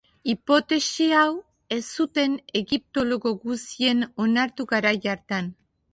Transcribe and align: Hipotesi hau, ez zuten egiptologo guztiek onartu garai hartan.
Hipotesi 0.31 1.09
hau, 1.17 1.27
ez 1.75 1.79
zuten 1.99 2.33
egiptologo 2.61 3.35
guztiek 3.45 4.09
onartu 4.27 4.67
garai 4.73 4.99
hartan. 5.13 5.55